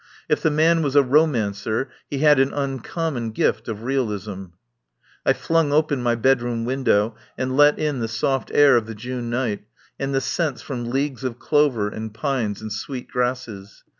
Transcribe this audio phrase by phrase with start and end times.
[0.27, 4.45] If the man was a romancer he had an uncommon gift of realism.
[5.27, 9.29] I flung open my bedroom window and let in the soft air of the June
[9.29, 9.65] night
[9.99, 13.83] and the scents from leagues of clover and pines and sweet grasses.